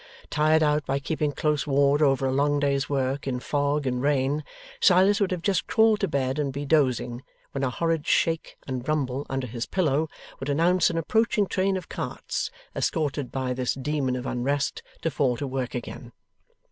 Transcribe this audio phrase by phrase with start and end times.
[0.31, 4.43] Tired out by keeping close ward over a long day's work in fog and rain,
[4.79, 8.87] Silas would have just crawled to bed and be dozing, when a horrid shake and
[8.87, 10.09] rumble under his pillow
[10.39, 15.37] would announce an approaching train of carts, escorted by this Demon of Unrest, to fall
[15.37, 16.11] to work again.